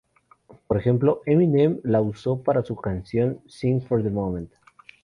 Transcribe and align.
Por 0.65 0.79
ejemplo, 0.79 1.21
Eminem 1.27 1.79
la 1.83 2.01
usó 2.01 2.41
para 2.41 2.63
su 2.63 2.75
canción 2.75 3.39
"Sing 3.45 3.79
for 3.83 4.01
the 4.03 4.09
Moment". 4.09 4.51